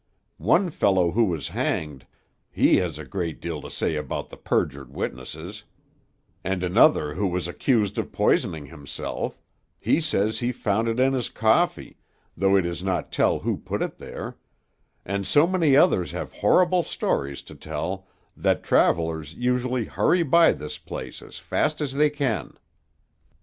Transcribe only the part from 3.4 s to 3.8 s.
to